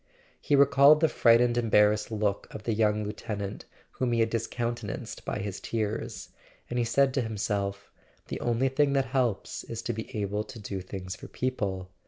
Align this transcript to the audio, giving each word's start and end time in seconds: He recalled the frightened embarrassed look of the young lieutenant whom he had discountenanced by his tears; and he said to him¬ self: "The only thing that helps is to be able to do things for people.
He 0.41 0.55
recalled 0.55 0.99
the 0.99 1.07
frightened 1.07 1.59
embarrassed 1.59 2.09
look 2.11 2.47
of 2.49 2.63
the 2.63 2.73
young 2.73 3.03
lieutenant 3.03 3.65
whom 3.91 4.13
he 4.13 4.19
had 4.21 4.31
discountenanced 4.31 5.23
by 5.25 5.37
his 5.37 5.59
tears; 5.59 6.29
and 6.71 6.79
he 6.79 6.85
said 6.85 7.13
to 7.13 7.21
him¬ 7.21 7.37
self: 7.37 7.91
"The 8.27 8.39
only 8.39 8.69
thing 8.69 8.93
that 8.93 9.05
helps 9.05 9.63
is 9.65 9.83
to 9.83 9.93
be 9.93 10.09
able 10.19 10.43
to 10.43 10.57
do 10.57 10.81
things 10.81 11.15
for 11.15 11.27
people. 11.27 11.91